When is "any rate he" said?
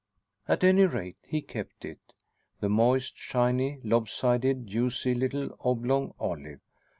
0.63-1.43